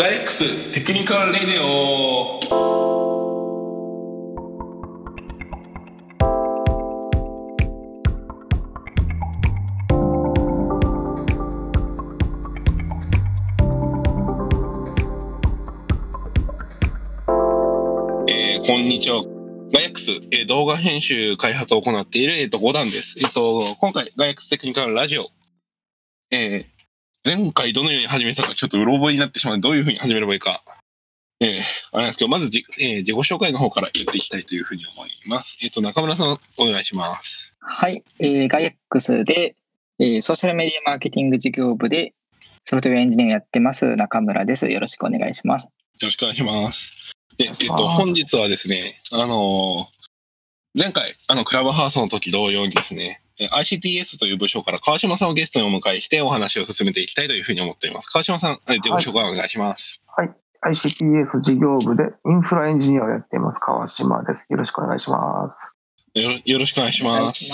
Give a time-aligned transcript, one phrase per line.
[0.00, 2.40] ダイレックステクニカルレディオ
[18.26, 19.22] えーこんにちは。
[19.70, 23.16] ガイアックス、えー動画編集開発を行っている、えっ、と、5段です。
[23.22, 25.26] えっ、と、今回、ガイアックステクニカルラジオ、
[26.30, 26.79] えー
[27.24, 30.62] 前回どのように始めたか、ちょっとうろ覚えになってしまうのでどういうふうに始めればいいか、
[31.40, 31.60] えー
[31.92, 35.58] あれなんですけど、まずじ、えー自己紹介の方から言っていきたいというふうに思います。
[35.62, 37.52] えっ、と、中村さん、お願いします。
[37.60, 39.54] はい、えー、ガイアックスで、
[39.98, 42.14] えーソーシャルメディアマーケティング事業部で
[42.64, 44.68] ソフトウェアエンジニアをやってます中村です。
[44.68, 45.64] よろしくお願いします。
[45.64, 45.70] よ
[46.02, 47.12] ろしくお願いします。
[47.36, 50.00] で、えっ、と、お願いします本日はですね、あのー
[50.72, 58.08] 前回、あの、クラブハウスの時同様にですね、えー ICTS という部署から川島さんをゲストにお迎えしてお話を進めていきたいというふうに思っています。
[58.08, 60.02] 川島さん、えー自己紹介お願いします。
[60.62, 64.46] ICTS 事業部でインフラエンジニアをやっています川島です。
[64.50, 65.70] よろしくお願いします。
[66.14, 67.44] よろよろしくお願いします。
[67.44, 67.52] し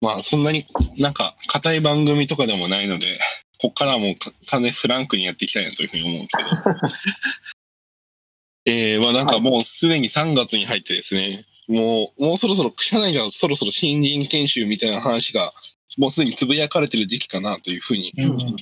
[0.00, 0.64] まあ、そんなに
[0.98, 3.18] なんか、硬い番組とかでもないので、
[3.60, 6.50] ここからはもうか完全にフランクにやっていきたいなというふうに思うんですけど。
[8.68, 15.52] えー、まあなんかもうすでに3月に入ってですね、もう、もうそろそろ、社内ではそろそろ新人研修みたいな話が、
[15.98, 18.56] もうすでにつぶやかれてる時期かなというふうにうん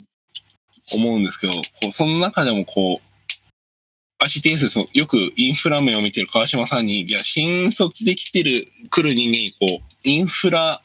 [0.93, 10.83] 思うんですけど、こうその中でもこう、ICTS よくインフラ面を見てる川島さんに、じゃあ新卒で来てる、来る人間にこう、インフラ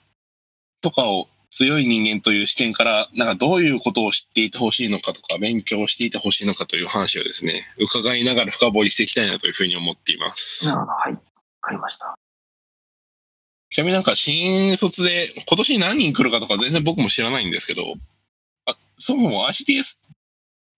[0.81, 10.66] とかを強い人間という視点から、なんかどういうことを知っていてほしいのかとか、勉強していてほしいのかという話をですね、伺いながら深掘りしていきたいなというふうに思っています。
[10.66, 10.92] なるほど。
[10.92, 11.17] はい。
[11.62, 12.16] わかりました。
[13.72, 17.96] ちなみになんか新卒で今年何人来るかとか全然僕も知らないんですけど、
[18.66, 19.98] あそもそも ICTS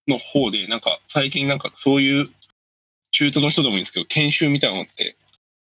[0.08, 2.26] の方でなんか最近なんかそういう
[3.12, 5.16] 中途の人でもいいんですけど、研修みたいなのって、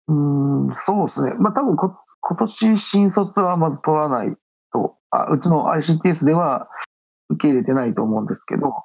[0.09, 1.35] うーん、そうですね。
[1.39, 4.35] まあ多分こ今年新卒はまず取らない
[4.73, 6.69] と、あうちの ICTS では
[7.29, 8.85] 受け入れてないと思うんですけど、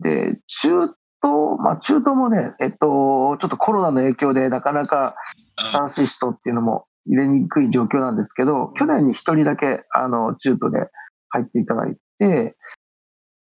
[0.00, 0.94] で、中
[1.26, 5.16] 東、まあ中東もね、えっと、ちょっとコロナの影響でなかなか
[5.56, 10.88] あ新しい人っていうのも入れにくい状況なんですけど、去年に一人だけ、あの、中途で
[11.30, 12.56] 入っていただいて、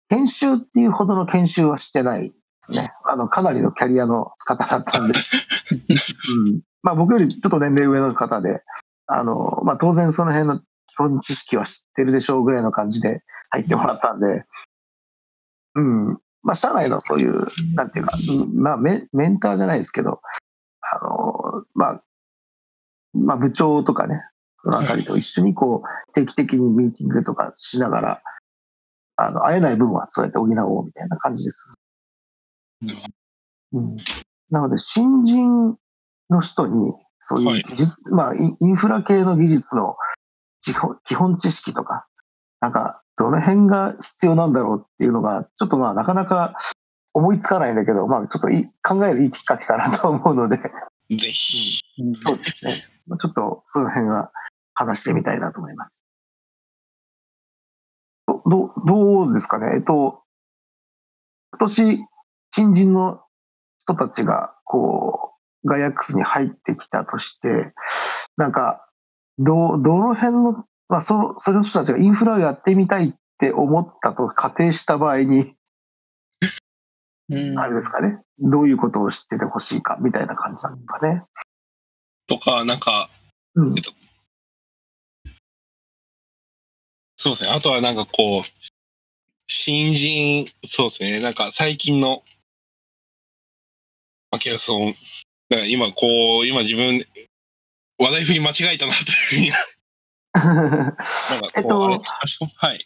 [0.09, 2.93] 研修っていうほどの研修はしてないですね。
[3.05, 5.15] あの、かなりのキャリアの方だったんで。
[6.37, 8.63] うん、まあ僕よりちょっと年齢上の方で、
[9.07, 14.45] あの、まあ当然その辺の基本知識は知ってるでしょうぐらいの感じで入ってもらったんで、
[15.77, 16.19] うん。
[16.45, 20.21] まあ社内のそういう、なんていうか、うんまあメメンターじゃないですけど、
[20.81, 22.05] あの、まあ、
[23.15, 24.23] まあ部長とかね、
[24.59, 28.23] そのあたりと一緒にこう、定期的にミーティングとかしながら、
[29.17, 31.75] あの、会えない分はそうやって補おうみたいな感じです。
[33.73, 33.97] うん、
[34.51, 35.77] なので、新人
[36.29, 39.97] の人に、そういう技術、まあイン、フラ系の技術の
[41.05, 42.07] 基本知識とか、
[42.61, 46.57] なんか、どの辺が必要なんだろうっていうのが、ちょっとまあ、なかなか
[47.13, 51.81] 思いつかないんだけど、まあ、ちょっといい考えるいいきっかけかなと思うので、ぜひ。
[52.15, 52.85] そうですね。
[53.07, 54.33] まあちょっと、その辺は
[54.75, 56.03] 話してみたいなと思います。
[58.27, 59.77] どどどうですかね？
[59.77, 60.23] えっと、
[61.53, 62.07] 今年、
[62.53, 63.21] 新人の
[63.81, 67.75] 人たちが、こう、ガイアックスに入ってきたとして、
[68.37, 68.89] なんか、
[69.39, 75.55] ど、どの辺の、まあ、その、その人たちがインフラをやってみたいって思ったと仮定した場合に、
[77.31, 78.19] うんあれですかね。
[78.39, 81.23] どういうことを知っててほしいか、みたいな感じなんですかね。
[82.27, 83.09] とか、なんか、
[83.55, 83.75] うん。
[87.17, 87.51] そうですね。
[87.51, 88.43] あとはなんかこう、
[89.47, 91.21] 新人、そうですね。
[91.21, 92.23] なんか最近の、
[94.31, 94.85] まあ、けどその、
[95.49, 97.07] なんか今こう、今自分、
[97.99, 99.53] 話題振り間違えたなというふうに、
[100.35, 100.53] なん
[100.87, 101.05] かこ
[101.43, 102.03] う、えっと
[102.57, 102.85] はい。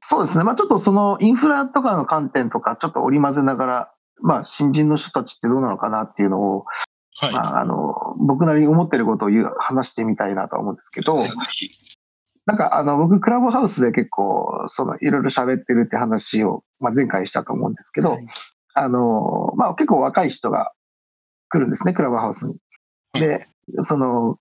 [0.00, 0.44] そうですね。
[0.44, 6.64] まあちょっとそのインフラとかの観点とかちょっと織り交ぜながら、まあ新人の人たちってどうなのかなっていうのを、
[7.18, 7.32] はい。
[7.32, 11.24] まああの、僕なりに思ってることを言う、話してみたいなと思うんですけど、
[12.46, 18.26] なんかあの、僕クラブハウスで結構、そのいろいろ喋ってるって話を、まあ前回したと思うんですけど、はい
[18.74, 20.72] あの、まあ結構若い人が
[21.48, 22.56] 来るんですね、クラブハウスに。
[23.14, 23.46] で、
[23.80, 24.38] その、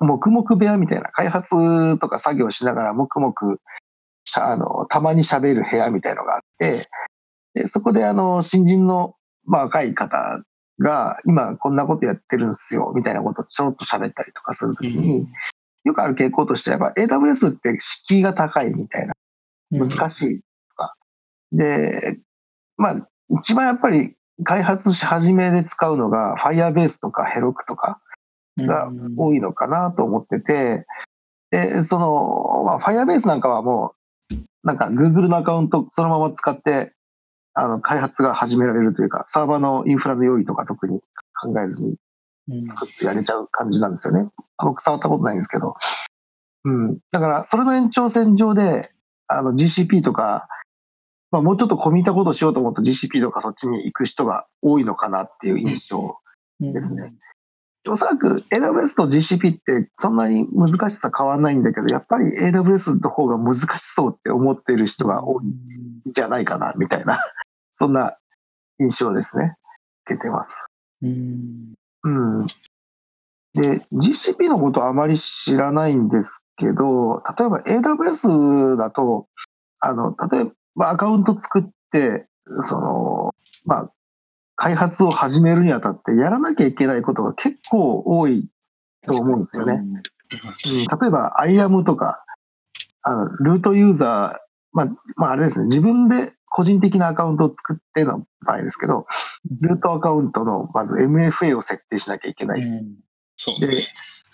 [0.00, 3.34] 黙々部屋みたいな、開発とか作業しながら黙々、
[4.24, 6.88] しゃあの、たまに喋る部屋みたいのがあって、
[7.54, 9.14] でそこであの、新人の、
[9.44, 10.42] まあ若い方
[10.80, 15.28] が、今こんなことやってるんですよ、みたいなことをちょろっと喋ったりとかするときに、
[15.84, 19.14] よくある傾向としては、やっぱ AWS って敷居が高いみたいな、
[19.70, 20.94] 難しいとか。
[21.52, 22.18] で、
[22.76, 28.00] まあ、一番やっぱり開発し始めで使うのが Firebase とか Heroku とか
[28.56, 30.86] が多いのかなと思ってて、
[31.50, 33.94] で、その、まあ、Firebase なんかはも
[34.30, 36.92] う、なんか Google のアカウントそのまま使って、
[37.54, 41.00] あの、開発が始められるというか、サーバーのインフラの用意とか特に
[41.40, 41.96] 考えず
[42.48, 44.28] に作ってやれちゃう感じなんですよね。
[44.58, 45.74] 僕触ったことないんですけど。
[46.64, 46.98] うん。
[47.12, 48.90] だから、それの延長線上で、
[49.28, 50.48] あの、GCP とか、
[51.30, 56.16] まあ、もうちょっと込み入ったことをしようと思うと GCP とかそっちに行く人が多いのかなっていう印象
[56.60, 57.14] ですね。
[57.88, 67.18] おそらく AWS と GCP ってそんなに難しさ変わらないんだけど、やっぱり AWS の方が難しそうって思っている人が多いんじゃないかな、みたいな、
[67.72, 68.16] そんな
[68.78, 69.56] 印象ですね。
[70.06, 70.68] 受けてます。
[71.02, 71.74] うん。
[72.04, 72.08] う
[72.42, 72.46] ん。
[73.54, 79.26] で、GCP のことはあまり知らないんですけど、例えば AWS だと、
[79.80, 82.26] あの、例えばアカウント作って、
[82.62, 83.34] その、
[83.64, 83.92] まあ、
[84.56, 88.48] 開発を始めるにあたってやらなきゃいけないことが結構多い
[89.02, 89.74] と思うんですよね。
[89.74, 90.02] うん、例
[91.06, 92.24] えば、IAM とか、
[93.02, 99.06] あのルートユーザー、まあ、まあ、あれですね、自分で個人的なアカウントを作っての場合ですけど、
[99.60, 102.62] ルートアカウントのまず MFA を設定しなきゃいけない。
[102.62, 102.96] うん、
[103.60, 103.86] で、ね、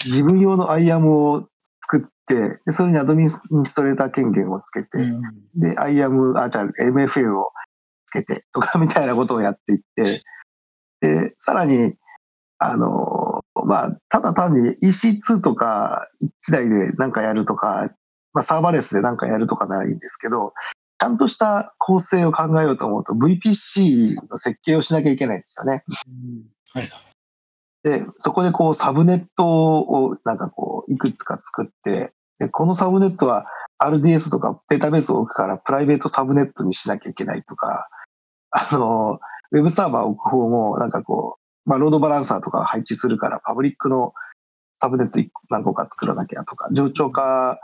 [0.07, 1.49] 自分用の IAM を
[1.81, 5.23] 作ってで、それにアドミニストレーター権限をつけて、うん、
[5.57, 7.51] で、IAM、あ、じゃあ MFA を
[8.13, 10.23] けてとかみたいなことをやっていって、
[11.01, 11.95] で、さらに、
[12.59, 16.09] あの、まあ、ただ単に EC2 とか
[16.49, 17.91] 1台で何かやるとか、
[18.33, 20.53] まあ、サーバーレスで何かやるとかならいいんですけど、
[20.99, 25.85] ちゃんとした構成を考えようと思うと VPC の設計をしなきゃいけないんですよね。
[26.73, 26.89] はい。
[27.83, 29.45] で、そこでこうサブネット
[29.81, 33.47] をなんかこういくつか作って、でこのサブネットは
[33.83, 37.89] RDS とかデータベースを置くからプライベートサブネットにしなきゃいけないとか、
[38.53, 39.19] あの、
[39.51, 44.13] ウェブサーバーを置く方も、なんかこう、まあ、ロードバランサーとか配置するから、パブリックの
[44.75, 47.59] サブネット何個か作らなきゃとか、冗長化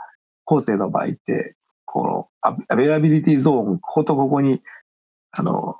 [0.45, 1.55] 構成の場合って、
[1.85, 4.61] この Availability Zone、こことここに、
[5.31, 5.75] あの、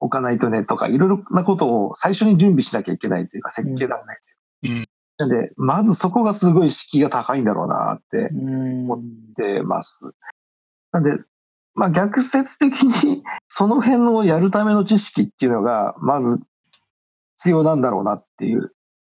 [0.00, 4.18] 置かないとねとか、いろいろなことを最初に準備しなきゃいけないというか、設計段階
[4.62, 4.70] で。
[4.70, 4.84] うん
[5.16, 9.00] なんで、まずそこがすごい敷居が高いんだろうなって思っ
[9.36, 10.10] てます。
[10.90, 11.18] なんで、
[11.74, 16.40] まあ逆説的に その辺をやるための知識っていうのが、まず
[17.36, 18.72] 必要なんだろうなっていう、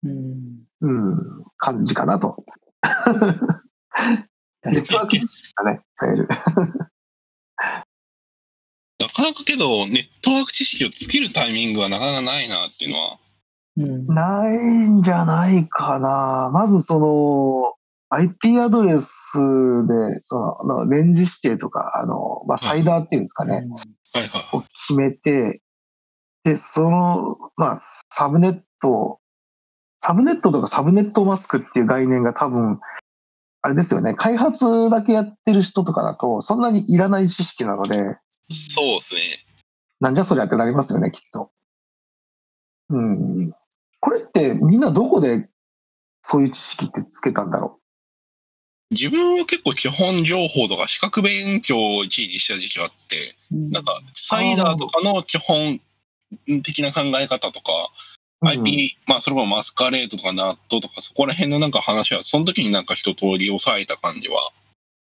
[0.04, 2.46] うん、うん、感じかなと。
[4.66, 6.28] ネットワーク知識がね、変える。
[8.98, 13.19] なかなかけど、ネットワーク知識をつけるタイミングはなかなかないなっていうのは。
[13.78, 16.50] ないんじゃないかな。
[16.54, 17.75] まずその、
[18.10, 23.66] IP アドレスで、その、レンジ指定とか、あの、まあ、サイダーっていうんですかね、
[24.13, 25.62] はいはい、を決めて、
[26.44, 29.19] で、その、まあ、サブネット、
[29.98, 32.80] サブネットとかサブネットマスクっていう概念が多分、
[33.62, 38.18] あれですよね、開発だけやってる人とかだと、そんなにいらない知識なので、
[38.52, 39.22] そうですね。
[40.00, 41.50] なんじゃそりゃってなりますよね、きっと。
[42.90, 43.54] うん。
[44.00, 45.50] これってみんなどこで
[46.22, 47.85] そういう知識ってつけたんだろう？
[48.92, 55.80] 自分は結構基本情報とか資格勉強を一時した時期があって、うん、なんかサイダーとかの基本
[56.64, 57.71] 的な考え方とか、
[58.42, 64.52] うん、IP、まあそれもマスカレードとかナットとかそこら辺のなんか話は、その時になんか一通り押さえた感じは。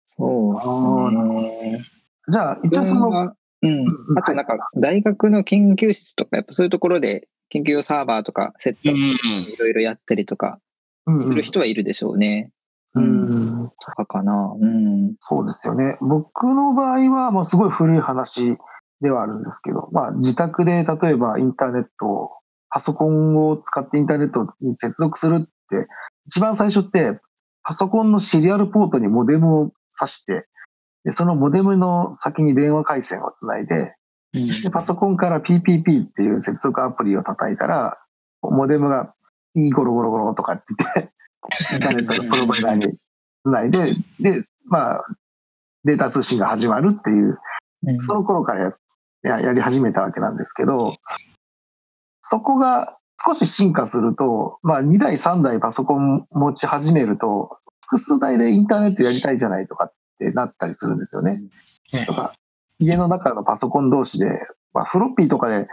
[0.03, 1.85] そうですね。
[2.29, 3.87] じゃあ、一応その、うん。
[4.17, 10.59] あとなんか大学の研究室とか、やっぱそういうところで研究用サーバーとかセットいろいろやったりとか
[11.19, 12.51] する人はいるでしょうね。
[12.97, 13.71] うん。
[13.79, 14.53] とかかな。
[14.59, 15.15] うん。
[15.19, 15.97] そうですよね。
[16.01, 18.57] 僕の場合は、まあ、すごい古い話
[19.01, 22.31] ではあるんですけど、まあ、自宅で例えばインターネットを、
[22.69, 25.87] パソコンを使ってインターネットに接続するって、
[26.27, 27.19] 一番最初って、
[27.63, 30.47] パソコンのシリアルポートにモデムを挿して、
[31.03, 33.93] でそのモデムの先に電話回線をつないで、
[34.33, 37.97] でパソコンから PPP っていう接続アプリを叩いたら、
[38.41, 39.13] モデムが
[39.55, 41.13] いいゴロゴロゴロとかって言って
[41.73, 42.97] インターネットのプロバイダーに
[43.43, 45.03] つないで、で、まあ、
[45.83, 47.37] データ通信が始まるっていう、
[47.97, 48.75] その頃から
[49.23, 50.95] ややり始めたわけなんですけど、
[52.21, 61.41] そこが少し進化すると、まあ、2台、3台パソコン持ち始めると、複数台でインターネットやりたいじゃないとかってなったりするんですよね。
[62.05, 62.33] とか
[62.79, 64.27] 家の中のパソコン同士で、
[64.73, 65.67] まあ、フロッピーとかで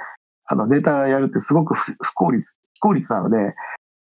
[0.46, 3.54] あのデータやるってすごく不効率、非効率なので、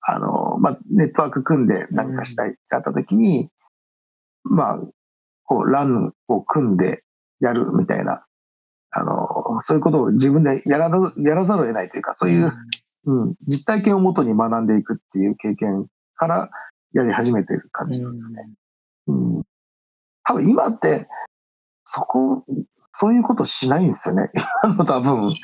[0.03, 3.51] あの、まあ、ネットワーク組んで何かしたいってなった時に、
[4.45, 4.79] うん、まあ、
[5.45, 7.03] こう、ランを組んで
[7.41, 8.25] やるみたいな、
[8.91, 12.53] あの、そういうことを自分でやらやらざるを得ないというか、そういう、
[13.07, 16.51] うん、実体験をもとに学んでいくっていう経験から
[16.93, 18.49] やり始めてる感じなんですね。
[19.07, 19.43] うん、うん、
[20.25, 21.09] 多分今って、
[21.85, 22.45] そこ、
[22.93, 24.31] そういうことしないんですよね。
[24.87, 25.23] 多分。
[25.23, 25.35] そう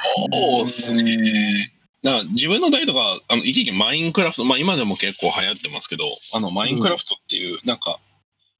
[0.60, 1.75] ですね。
[2.06, 7.98] だから自分の代とか、あの、一時期マインクラフト、まあ今でも結構流行ってますけど、あの、マインクラフトっていう、なんか、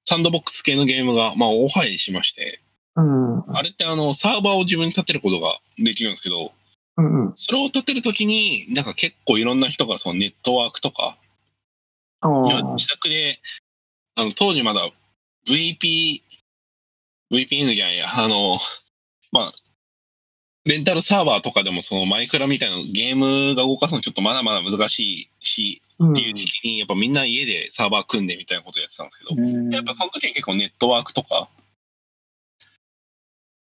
[0.04, 2.60] サンドボックス系のゲームが、まあ大流行りしまして、
[2.96, 6.50] うん、あれってあの、サーバーを自分に立てることができるんですけど、
[6.96, 11.16] うんうん、それを立てるときに、なんか結構いろんな人がそのネットワークとか、
[12.74, 13.38] 自宅で、
[14.16, 14.90] あの、当時まだ
[15.48, 16.20] VP、
[17.30, 18.58] VPN じゃんや、あの、
[19.30, 19.52] まあ、
[20.66, 29.40] レンタルサーバーとかでもそのマイクラみたいなゲームが動かすのちょっとまだまだ難しいし、っていう時期にやっぱみんな家でサーバー組んでみたいなことやってたんですけど、
[29.73, 31.49] やっぱその時に結構ネットワークとか、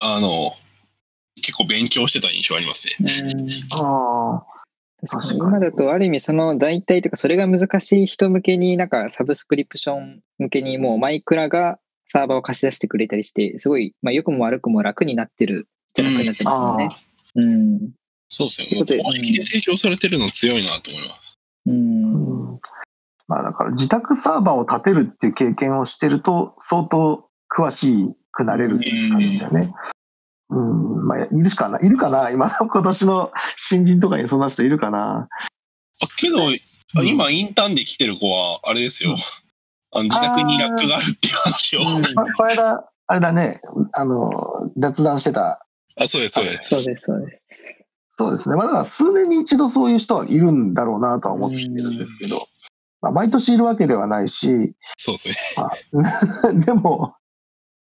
[0.01, 0.53] あの、
[1.37, 2.97] 結構勉強してた印象ありますね。
[3.73, 4.53] ああ。
[5.09, 16.97] 確かに今だとある意味その代替というかそれが難しい人向けになんかサブスクリプション向けにもうマイクラがサーバーを貸し出してくれたりしてすごい、まあ、良くも悪くも楽になってるじゃなくなってますよね。
[17.35, 17.91] うん。
[18.29, 18.77] そうですね。
[18.77, 21.39] もう公式で提供されてるの強いなと思います。
[21.67, 22.61] うん。
[23.29, 29.75] まあだから自宅サーバーを立てるっていう経験をしてると相当詳しくなれるっていう感じだよね。
[30.51, 32.31] うん、まあ、いるしかな、いるかな？
[32.31, 35.29] 今の 今年の新人とかにそんな人いるかな？
[36.03, 39.17] あけど、うん、今インターンで来てる子は、あれですよ。
[39.95, 41.81] あの自宅にラックがあるっていう話を。
[42.37, 43.61] これ間、あれだね、
[43.93, 44.31] あの、
[44.77, 45.67] 雑談してた。
[45.97, 46.69] あ、そうです、そうです。
[46.69, 47.43] そうです、そうです。
[48.11, 48.57] そうですね。
[48.57, 52.47] まあ、だから数年に一度そういう人はいるんだろうなとは思ってるんですけど、
[53.01, 55.35] まあ、毎年いるわけではないし、そうですね。
[55.57, 55.71] ま
[56.51, 57.17] あ、 でも、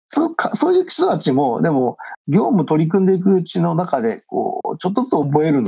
[0.09, 1.97] そうか、そういう人たちも、でも、
[2.27, 5.63] 業務取り組んでいくうちの中で、こう、ちょっとずつ覚えるん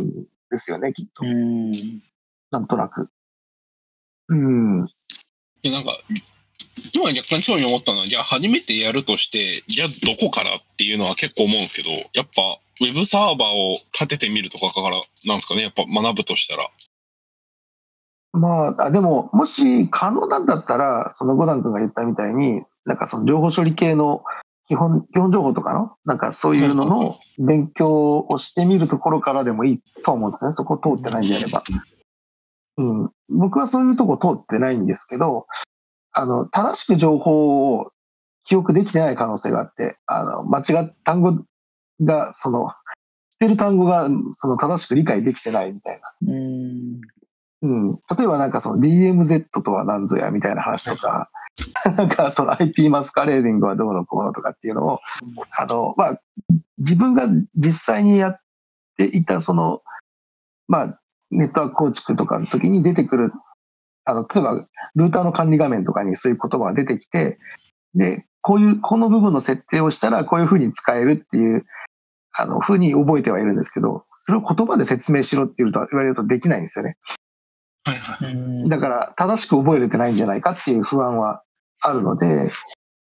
[0.49, 1.25] ですよね、きっと。
[1.25, 1.71] うん。
[2.51, 3.09] なんとなく。
[4.29, 4.85] うん。
[5.63, 5.91] いや、なんか、
[6.93, 16.69] 今若干興味を持ったのは、じゃあ初めてやるとして、じゃあどこからっていうのは結構思うんですけど、やっぱ、ウェブサーバーを立ててみるとかからなんですかね、やっぱ学ぶとしたら。
[18.33, 24.23] まあ、あでも、もし可能なんだったら、その五段君が言ったみたいに、なんかその情報処理系の
[24.67, 30.51] 基本、基本情報とかの、なんかそういうのの勉強をしてみるところからでもいいと思うんですね。
[30.51, 31.63] そこ通ってないんであれば。
[32.77, 33.11] うん。
[33.29, 35.45] 僕はそういうとこ通ってないんですけど、
[36.13, 37.91] あの、正しく情報を
[38.43, 41.43] 記憶できてない可能性があって、あの、間違っ、単語
[42.01, 42.73] が、その、知っ
[43.39, 46.33] てる単語が、その正しく理解できてないみたいな。
[46.33, 47.01] うん。
[47.63, 47.95] うん。
[48.17, 51.29] 例えばなんかその DMZ とは何ぞやみたいな話とか、
[51.97, 54.99] なんかその IP マスカレーディングはどうのこうのとかっていうのを、
[55.57, 56.21] あの、まあ、
[56.77, 58.39] 自分が実際にやっ
[58.97, 59.81] ていたその、
[60.67, 60.99] まあ、
[61.29, 63.31] ネットワーク構築とかの時に出てくる、
[64.05, 67.37] あの、例えば、ルーターの管理画面とかにそういう言葉が出てきて、
[67.93, 71.65] で、こういう、この部分の設定をしたらこういうふうに使えるっていう、
[72.33, 76.97] あの、ふうに覚えてはいるんですけど、それを言葉で説明しろって言うと言われるとできないんですよね。
[77.83, 78.29] はいは
[78.65, 78.69] い。
[78.69, 81.43] だから、正しく覚えれてないんじゃないかっていう不安は
[81.81, 82.51] あるので、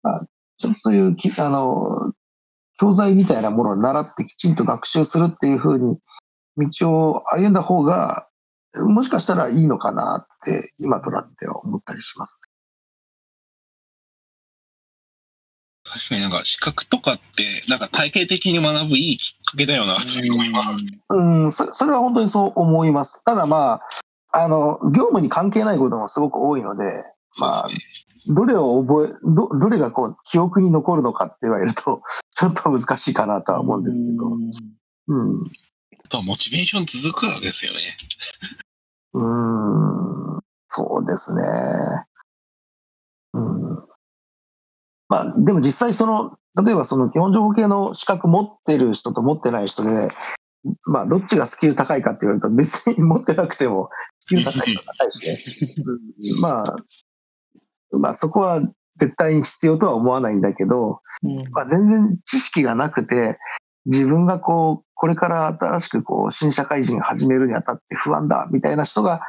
[0.03, 0.27] まあ、
[0.59, 2.13] ちょっとそういうき、あの、
[2.79, 5.99] 教材みたいなものを習ってきちんと学習するっていうふうに、
[6.81, 8.29] 道を歩んだ方が、
[8.83, 12.41] もしかしたらいいのかなって、今となっては思ったりします。
[15.85, 20.03] 確かになんか資格とかって、なんか体系的に学ぶいいきっかけだよな、と
[20.35, 20.85] 思います。
[21.11, 23.23] うん、それは本当にそう思います。
[23.25, 23.81] ただま
[24.33, 26.85] あ、あの、業務に関係ないこともすごく多いので、
[27.39, 27.69] まあ、
[28.29, 32.03] どれを覚え、ど、どれがこう、記憶に残るのかって言われると、
[32.35, 34.37] ちょっと難しいかなとは思うんですけど。
[35.09, 35.45] うん。
[36.09, 37.97] とモチベーション続くわけですよね。
[39.17, 41.43] うん、そうですね。
[43.33, 43.77] うん。
[45.09, 50.11] まあ、でも実際その、例えばその基本情報系の資格持ってる人と持ってない人で、
[50.85, 55.39] まあ、どっちがスキル高いかって言われると別に持ってなくてもスキル高い人高いしね。
[56.33, 56.77] うん、まあ、
[57.93, 58.61] まあそこは
[58.97, 63.39] 絶対に必要とは思わないんだけど、うん、まあ、全然知識がなくて、
[63.87, 69.23] 自分がこう、これから新しくこう、新社会人始めるにあたって不安だ、みたいな人が、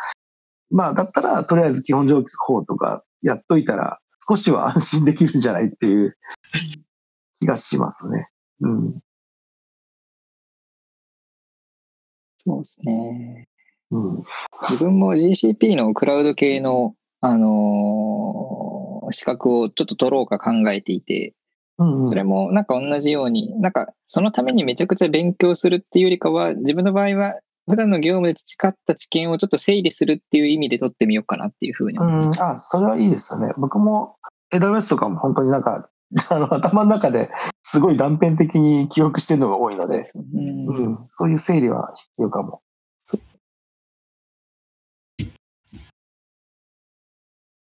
[0.70, 6.18] まあ、だったら、とりあえず基本情報とかやっといたら、少しは安心できるんじゃないっていう
[7.40, 8.30] 気がしますね。
[8.62, 9.00] うん。
[12.38, 13.48] そうですね。
[13.92, 14.24] うん、
[14.70, 21.34] 自分も GCP のクラウド系の、あのー、資格をちょっと取ろうか考えていて、
[21.80, 32.26] うんうんそれもなんか同じように、なんかそのためにめちゃくちゃ勉強するっていうよりかは、自分の場合は普段の業務で培った知見をちょっと整理するっていう意味で取ってみようかなっていうふうに思う。
[32.26, 33.54] うん、あ、それはいいですよね。
[33.58, 34.16] 僕も
[34.54, 35.90] AWS とかも本当になんか、
[36.32, 37.30] あの、頭の中で
[37.62, 42.62] すごい断片的に記憶してるのが多いので、うんうん、そういう整理は必要かも。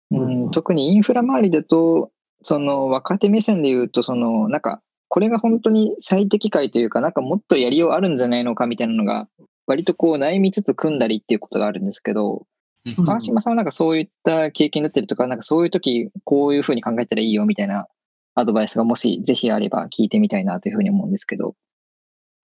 [0.10, 2.12] うん、特にインフラ周りだと、
[2.48, 9.28] その若手目線で言うと、そのなんか、これが本当に最適解というか、なんかもっとやりようあるんじゃないのかみたいなのが、
[9.66, 12.46] 割とこう悩みつつ組んだりっていうことがあるんですけど、
[12.86, 17.88] うん川島さんはなんかそういった経験だったりとか、なんかそういう時こういうふうに考えたらいいよみたいな
[18.34, 21.56] アドバイスがもしぜひあれば聞いてみたいなというふうに思うんですけど。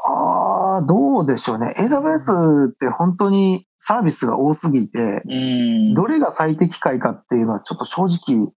[0.05, 1.73] ああ、どうでしょうね。
[1.77, 5.93] AWS って本当にサービスが多すぎて、うん。
[5.93, 8.51] どれが最適解かっていうのはちょっと正直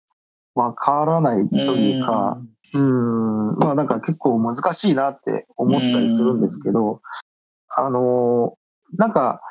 [0.55, 2.37] わからないというか、
[2.73, 7.01] うん、まあなんか結構難しいなって思ったりするんですけど、
[7.75, 8.57] あの、
[8.97, 9.41] なんか、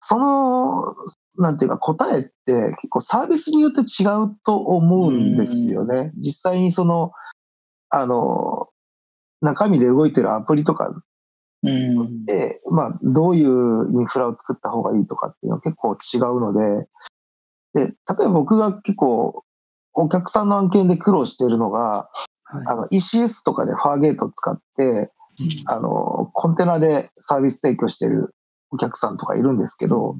[0.00, 0.94] その、
[1.38, 6.12] なんていうか答えって結構サービスによって違うと思うんですよね。
[6.16, 7.12] 実際にその、
[7.90, 8.68] あの、
[9.42, 10.90] 中身で動いてるアプリとか
[11.62, 12.24] うん。
[12.24, 16.88] で、まあ、どういうインフラを作った方がいいとかっていうのは結構違うので、
[17.74, 17.94] で、例え
[18.26, 19.44] ば僕が結構
[19.96, 22.08] お客さんの案件で苦労しているのが、
[22.44, 22.64] はい。
[22.66, 25.10] あの ECS とかでファーゲートを使って、
[25.66, 28.34] あの、コンテナでサービス提供している
[28.70, 30.16] お客さんとかいるんですけど、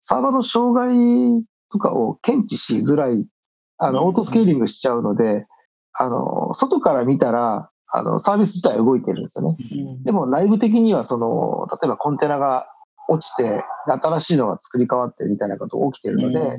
[0.00, 3.24] サーバーの障害とかを検知しづらい、
[3.78, 4.06] あの、うん。
[4.08, 5.46] オートスケーリングしちゃうので、
[5.94, 9.56] あの、外から見たら、あの、サービス自体は動いてるんですよね。
[9.60, 10.04] うん。
[10.04, 12.66] でも内部的にはその、例えばコンテナが
[13.08, 16.58] 落ちて、新しいのが作り変わってみたいなことが起きてるので、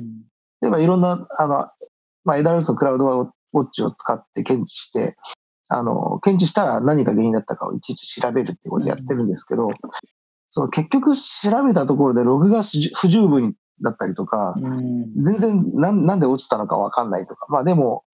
[0.62, 1.68] 例えばいろんな、あの、
[2.24, 5.16] まあ、AWS のクラウドウォッチを使って検知して、
[5.68, 9.70] あの、検知したら何が原因だったかをいちいち調べるってことをやってるんですけど、
[10.48, 12.62] その結局調べたところでログが
[12.96, 17.46] 不十分だったりとか、うん全然なんなんで落ちたのかわかんないとか。
[17.48, 18.04] まあでも、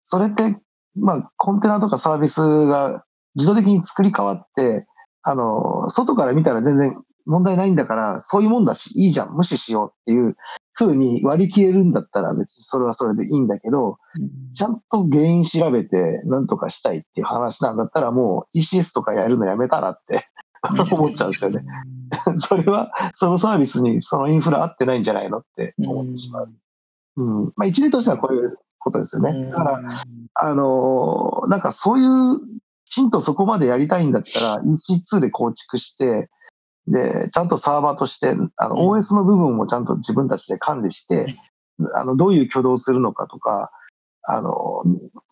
[0.00, 0.58] それって、
[0.96, 3.04] まあコンテナとかサービスが
[3.36, 4.86] 自動的に作り変わって、
[5.22, 10.36] あの、外から見たら全然問題ないんだから、そういうもんだし、いいじゃん、無視しようっていう
[10.74, 13.98] 風に割り切れるんだったら別にそれはそれでいいんだけど、
[14.54, 20.28] ちゃんと原因調べて何とかしたいっていう話なんだったらもう ECS とかやるのやめたらって
[20.90, 21.64] 思っちゃうんですよね。
[22.38, 26.48] それは、そのサービスにそのインフラ合ってないんじゃないのって思ってしまう。
[27.16, 27.44] うん。
[27.56, 29.50] まあ一例としてはこういうことですよね。
[29.50, 29.80] だから、
[30.34, 32.40] あのーなんかそういう、
[32.86, 36.28] きちんとそこまでやりたいんだったら EC2 で構築して、
[36.86, 41.36] で、ちゃんとサーバーとして、あの、うん OS の部分もちゃんと自分たちで管理して、
[41.94, 43.72] あの、どういう挙動をするのかとか、
[44.22, 44.82] あの、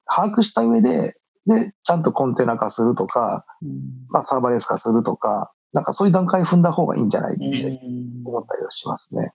[0.07, 1.15] 把握した上で、
[1.47, 3.45] で、ちゃんとコンテナ化するとか、
[4.09, 7.81] まあ、サーバーレス化するとか、なんかそういう段階踏んだ方がいいんじゃないって
[8.25, 9.33] 思ったりはしますね。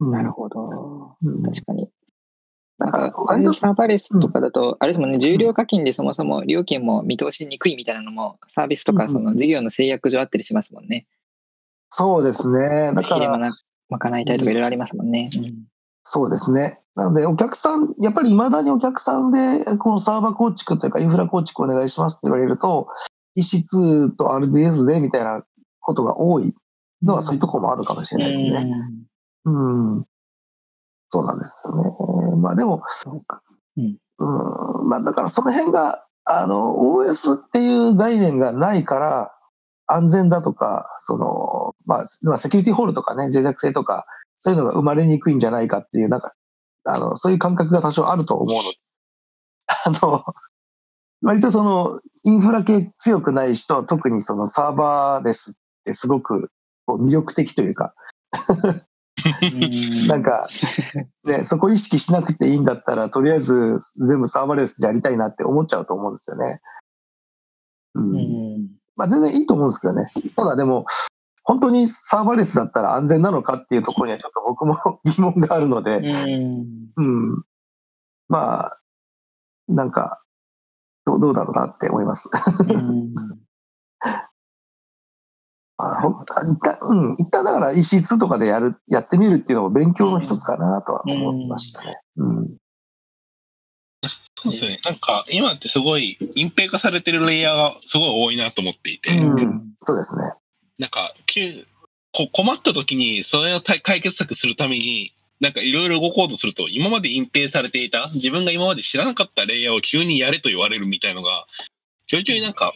[0.00, 1.16] うんなるほど。
[1.22, 1.90] うん確かに。
[2.78, 11.08] なんか、とサーバーレスとかだと、あれですもんね、重量課金でそもそも料金も見通しにくいみたいなのも、サービスとかうんその事業の制約上あったりしますもんね。
[11.98, 12.92] そうですね。
[12.94, 13.36] だから、
[13.90, 15.30] 賄いたいとかいろいろありますもんね。
[16.04, 16.78] そうですね。
[16.94, 22.86] なので、お客さん、やっぱり未だにお客さんで、このサーバー構築というか、インフラ構築お願いしますって言われると、
[23.36, 25.42] EC2 と RDS でみたいな
[25.80, 26.54] ことが多い
[27.02, 28.72] のは、そういうところもあるかもしれないですね。
[29.44, 30.04] うん。
[31.08, 32.36] そうなんですよね。
[32.36, 33.42] まあでも、そうか。
[33.76, 39.32] うん、まあだからその辺が、あの、OS っていう概念がないから、
[39.88, 46.34] 安全だとか、その、まあ、まあセキュリティホールとかね、脆弱性とか、そういうのが生まれにくいんじゃないかっていう、なんか、
[46.84, 48.76] あの、そういう感覚が多少あると思うので、
[49.86, 50.24] あの、
[51.22, 56.50] 割とその、インフラ系強くない人は特にそのサーバーレスってすごく
[56.86, 57.94] こう魅力的というか、
[60.06, 60.48] なんか、
[61.24, 66.60] ね、そこ意識しなくていいんだったら、とりあえず全部サーバーレスでやりたいなって思っちゃうと思うんですよね。
[67.94, 68.47] うん。
[68.98, 70.10] うんまあ全然いいと思うんですけどね。
[70.36, 70.84] ただでも、
[71.44, 77.44] 本当にサーバーレスだったら安全なのかっていうところにはちょっと僕も疑問があるので、うんうん。
[78.28, 78.78] まあ、
[79.68, 80.20] なんか、
[81.06, 82.28] どうどうだろうなって思います。
[82.68, 83.14] うん
[85.78, 92.00] まあ、一旦、うん、一旦だから EC2 とかでやる、やってみるっていうのも勉強の一つかなとは思いましたね。
[92.16, 92.57] うん。
[94.42, 94.78] そうですね。
[94.84, 100.32] なんか、今ってすごい隠蔽化されてるレイヤーがすごい多いなと思っていて、うんそうですね。
[100.78, 101.66] なんか、急
[102.12, 111.46] こ困った時にそれを対解決策するために、なんかいろいろ動こうとすると、今まで隠蔽されていた、自分が今まで知らなかったレイヤーを急にやれと言われるみたいのが、
[112.06, 112.72] ちょいちょいなんか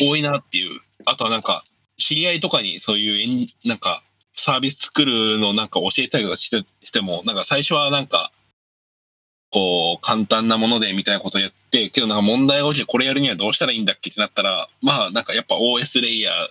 [0.00, 0.80] 多いなっていう。
[1.06, 1.64] あとはなんか、
[1.96, 4.02] 知り合いとかにそういうなんか、
[4.36, 8.32] サービス作るのなんか教えたりとかしてしても、なんか最初はなんか、
[9.54, 16.48] こう、簡単なものでみたいなことやって、けどなんか問題が起きてこれやるにはどうしたらいいんだっけってなったら、まあなんかやっぱ OS レイヤー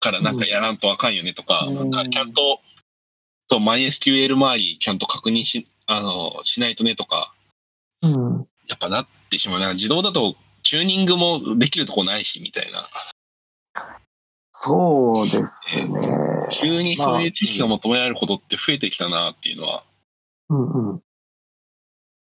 [0.00, 2.60] からなんかやらんとあかんよねとか、うんかちゃんと、
[3.48, 7.32] そう、MySQL 周りちゃんと確認し、あの、しないとねとか、
[8.02, 8.46] うん。
[8.66, 9.60] やっぱなってしまう。
[9.60, 12.88] なんか自動だとチューニングもできるとこないし、みたいな。
[14.52, 15.86] そうですね。
[16.50, 19.84] 急にそういう知識が求められることって増えてきたなっていうのは
[20.50, 21.02] うんうん。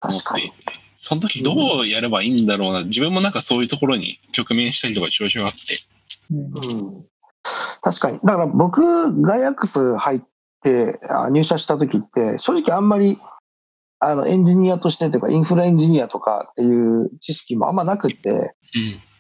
[0.08, 0.54] 思確かに。
[0.98, 2.84] その時どうやればいいんだろうな。
[2.84, 5.80] 自分もなんかそういうところに直面したりとか調子があって。
[6.32, 7.06] うんうん
[7.82, 8.20] 確かに。
[8.24, 10.22] だから僕、ガイアックス入っ
[10.62, 13.20] てあ入社した時って、正直あんまり、
[14.00, 18.54] あの、エンジニアとしてというか、インフラエンジニアとかっていう知識もあんまなくって、うん。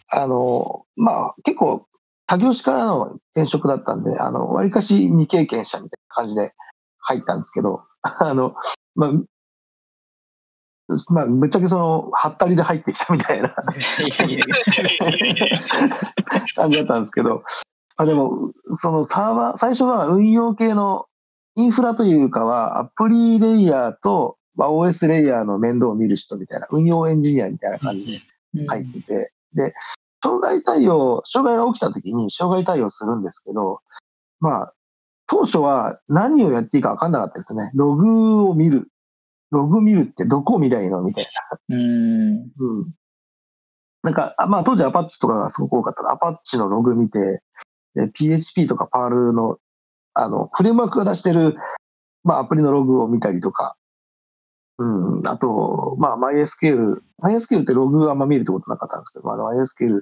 [0.09, 1.85] あの、まあ、結構、
[2.25, 6.53] 他業種からの転職だったんで、あの、割かし未経験者みたいな感じで
[6.99, 8.55] 入ったんですけど、あの、
[8.95, 9.11] まあ、
[11.09, 13.49] まあ、ぶっちゃけその、はったりで入ってきたみたいな。
[16.55, 17.43] 感じだったんですけど、
[17.95, 21.05] あでも、そのサーバー、最初は運用系の
[21.55, 28.21] インフラというかは、アプリレイヤーと、まあ、OS レイヤーの面倒を見る人みたいな、運用エンジニアみたいな感じ
[28.53, 29.73] で入ってて、で、
[30.23, 33.81] 障害対応、障害が起きた時に障害対応するんですけど、
[34.39, 34.73] まあ、
[35.27, 37.71] 当初は何をやっていいか分かんなかったですね。
[37.73, 38.87] ログを見る。
[39.53, 41.27] ログ見るってどこを見りゃいいのみたい
[41.69, 41.75] な。
[41.75, 42.51] うん。
[42.59, 42.91] うん。
[44.03, 47.41] なんか、あまあ当時アパッチとかがすごく多かったのアパッチのログ見て、
[47.95, 49.57] で PHP とか PAL の、
[50.13, 51.55] あの、フレームワークが出してる、
[52.23, 53.75] まあアプリのログを見たりとか、
[54.79, 60.01] うん、あと、まあ MySQL、MySQL ってログあんま見るってことなかったんですけど、あの MySQL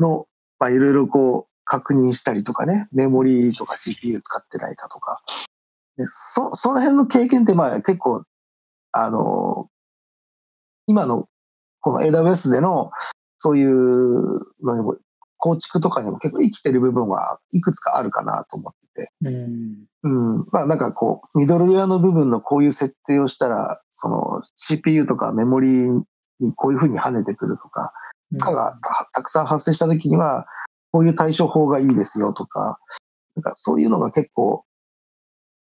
[0.00, 0.26] の、
[0.58, 5.22] まあいろいろこう確認したりとかね、メモリーとか CPU 使ってないかとか、
[5.96, 8.24] でそ、その辺の経験ってまあ結構、
[8.92, 9.68] あの、
[10.86, 11.28] 今の
[11.80, 12.90] この AWS での
[13.36, 14.96] そういうのにも
[15.38, 19.12] 構築とかにも結構生きてる部分はいくつかあるかなと思ってて。
[19.22, 19.86] うん。
[20.02, 20.46] うん。
[20.50, 26.04] まあなんかこう、ミドルウェアの部分のこういう設定をしたら、その CPU とかメモリに
[26.54, 27.92] こういうふうに跳ねてくるとか、
[28.38, 30.46] かがたたくさん発生した時には、
[30.90, 32.78] こういう対処法がいいですよとか、
[33.36, 34.64] なんかそういうのが結構、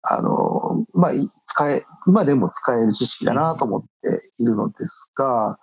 [0.10, 3.88] あの、まあ、い使え、今でも使える知識だなと思って
[4.42, 5.58] いるのですが、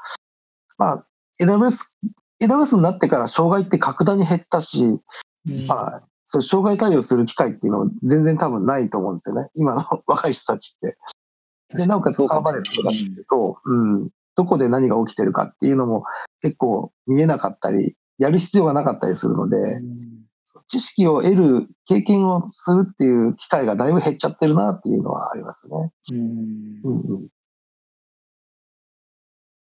[0.76, 1.06] まあ、
[1.40, 1.94] AWS、
[2.42, 5.02] AWS になってから障害って格段に減ったし、
[5.46, 9.48] うんまあ、そう、障害対応する機会っていうのは全然多分ないと思うんですよね。
[9.54, 10.96] 今の 若い人たちって。
[11.76, 16.04] で、なおかつサーバーレスとかっていうと、うん、どこで何が起きてるかっていうのも
[16.40, 20.13] 結構見えなかったり、やる必要がなかったりするので、うん
[20.68, 25.92] 知識を得る、経験をするっていう機会がだいぶ減っちゃってるなっていうのはありますね。
[26.10, 26.16] うん
[26.84, 27.28] うんうん。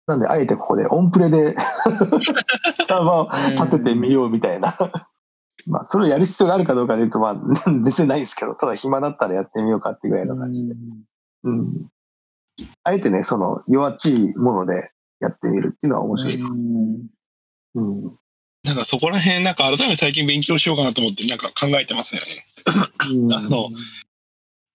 [0.07, 1.55] なんで、あえてここでオンプレで
[2.87, 4.75] サーバーを立ててみようみたいな。
[5.65, 7.35] まあ、それをやる必要があるかどうかで言うと、まあ、
[7.65, 10.75] 全然ないですけど、ただ暇だったらやってみようかっていうぐらいの感じで。
[11.43, 11.89] うん。
[12.83, 16.41] あえてね、その弱っちいものでやってみるっていうのは面白い。
[16.41, 17.07] うん
[17.75, 18.17] うん。
[18.63, 22.45] なんかそこら辺、なんか改めて最近勉強しようかなと思って、なんか考えてますよね。
[23.11, 23.69] うん あの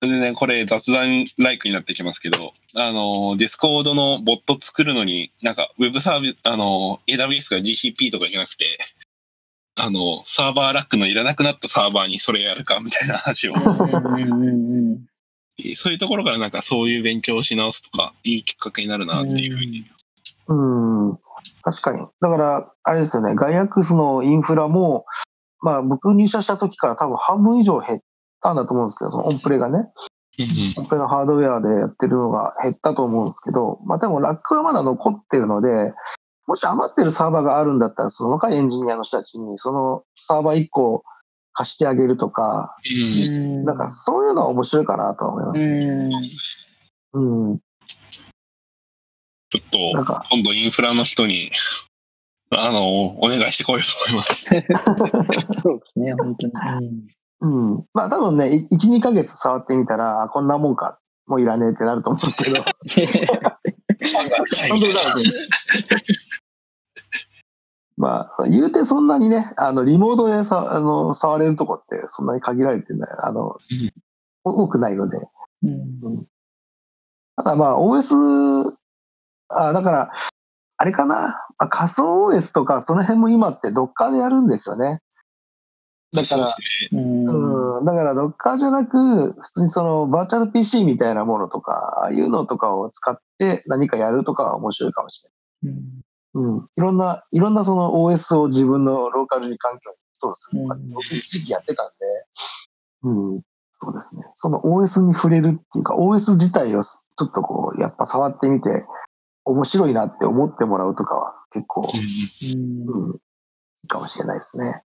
[0.00, 8.78] でね、これ雑談ライクになってきますけど、あの、ディスコードのボット作るのに、なんか、ウェブサービス、あの、AWS か GCP とかじゃなくて、
[9.74, 15.06] あの、サーバーラックのいらなくなったサーバーにそれやるかみたいな話を、うん
[15.74, 19.84] そういうところからなんかそういう勉強をし直すとか、いいきっかけになるなっていうふうに。
[20.46, 21.18] うん。
[21.62, 22.06] 確かに。
[22.20, 25.04] だから、あれですよね、ガイアックスのインフラも、
[25.60, 28.00] まあ僕入社した時から多分半分以上減っ
[28.40, 29.90] たんだと思うんですけど、そのオンプレがね、
[30.78, 35.92] オンプレのハードウェアでやってるのが減ったと思うんですけど、まあでもラックはまだ残ってるので、
[36.46, 41.02] もし余ってるサーバーがあるんだったら、その若いエンジニアの人たちに、そのサーバー1個
[41.52, 43.64] 貸してあげるとか、うん。
[43.64, 46.08] なんかそういうのは面白いかなとは思いますね。
[47.12, 47.58] うん。
[49.50, 49.78] ちょっと、
[50.30, 51.50] 今度インフラの人に、
[52.50, 54.44] あの、お願いしてこようと思います。
[55.62, 56.52] そうですね、本当に。
[57.40, 57.84] うん。
[57.92, 62.62] まあ多分ね、1、2ヶ月触ってみたら、あこんなもんか、もういらねえってなると思うんですけど。
[64.68, 65.22] 本当にだね
[67.98, 73.92] まあ、言うてそんなにね、あの、リモートでさ、あの、触れるとこってそんなに限られてない、あの、うん
[74.44, 75.18] 多くないので、
[75.62, 76.26] うん
[77.36, 78.72] ただまあ OS、
[79.48, 80.12] あだから、
[80.76, 81.14] あれかな、
[81.58, 85.00] まあ、仮想 OS とかその辺も今って Docker でやるんですよね。
[86.12, 86.56] だからそ
[86.92, 95.22] うんうん、だから Docker じゃなく、普通にそのバーチャル PC みたいなものとか、ああいうのとかを使って何かやるとかは面白いかもし
[95.62, 95.82] れない。
[96.34, 96.68] うん。
[96.76, 101.94] いろんな、いろんなその OS を自分のローカルに環境にインストールするとか、うん僕一時期やってたんで、
[103.02, 103.40] うん。
[103.72, 104.24] そうですね。
[104.32, 108.84] その OS に触れるっていうか、OS 自体をちょっとこう、やっぱ触ってみて、
[109.48, 113.18] 面白いなって思ってもらうとかは結構、うんうん、い
[113.84, 114.82] いかもしれないですね。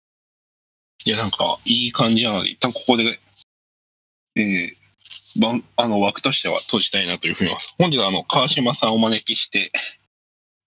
[1.06, 3.19] いや、なんか、いい感じなので、一旦ここで、
[4.36, 7.76] えー、番あの枠としては閉じたいなというふうに思います。
[7.78, 9.72] 本日はあの川島さんをお招きして、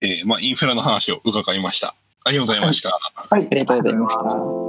[0.01, 1.95] えーまあ、インフラの話を伺いました。
[2.25, 2.91] ありがとうございました。
[2.91, 3.55] はいあ。
[3.55, 4.62] りがとうございました。